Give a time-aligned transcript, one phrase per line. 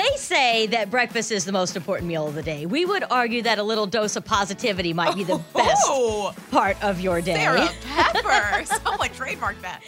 [0.00, 2.64] They say that breakfast is the most important meal of the day.
[2.64, 5.44] We would argue that a little dose of positivity might be the oh.
[5.54, 7.34] best Oh, part of your day.
[7.34, 8.64] Sarah Pepper.
[8.64, 9.82] Someone trademarked that.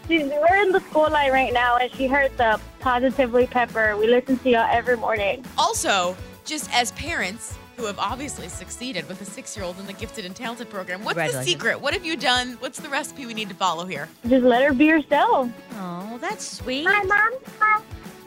[0.08, 3.96] She's, we're in the school line right now, and she heard the Positively Pepper.
[3.96, 5.46] We listen to y'all every morning.
[5.56, 10.36] Also, just as parents who have obviously succeeded with a six-year-old in the Gifted and
[10.36, 11.80] Talented program, what's the secret?
[11.80, 12.58] What have you done?
[12.60, 14.10] What's the recipe we need to follow here?
[14.28, 15.50] Just let her be herself.
[15.76, 16.84] Oh, that's sweet.
[16.84, 17.32] My mom.
[17.60, 17.82] My,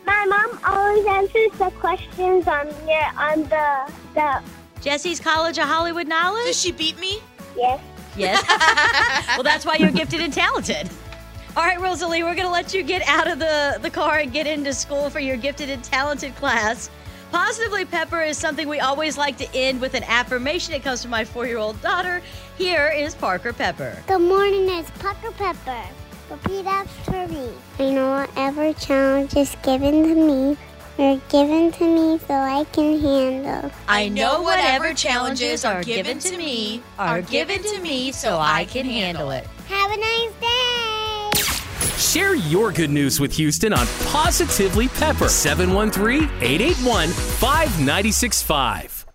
[0.06, 4.42] my mom always answers the questions on your on the the
[4.80, 6.46] Jesse's College of Hollywood Knowledge?
[6.46, 7.20] Does she beat me?
[7.54, 7.80] yes.
[8.16, 8.42] Yes.
[9.36, 10.90] well, that's why you're gifted and talented.
[11.56, 14.32] All right, Rosalie, we're going to let you get out of the, the car and
[14.32, 16.90] get into school for your gifted and talented class.
[17.32, 20.74] Positively Pepper is something we always like to end with an affirmation.
[20.74, 22.20] It comes from my four year old daughter.
[22.58, 24.02] Here is Parker Pepper.
[24.06, 25.82] Good morning, it's Parker Pepper.
[26.30, 27.48] Repeat after me.
[27.78, 30.58] I know whatever challenge is given to me,
[30.98, 33.70] are given to me so I can handle.
[33.88, 38.84] I know whatever challenges are given to me are given to me so I can
[38.84, 39.46] handle it.
[39.68, 40.61] Have a nice day.
[42.02, 45.28] Share your good news with Houston on Positively Pepper.
[45.28, 49.06] 713 881 5965.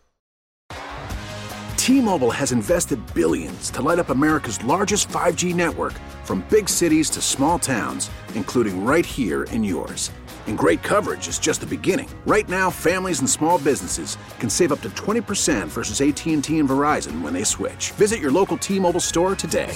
[1.75, 5.93] T-Mobile has invested billions to light up America's largest 5G network
[6.23, 10.09] from big cities to small towns, including right here in yours.
[10.47, 12.09] And great coverage is just the beginning.
[12.25, 17.21] Right now, families and small businesses can save up to 20% versus AT&T and Verizon
[17.21, 17.91] when they switch.
[17.91, 19.75] Visit your local T-Mobile store today.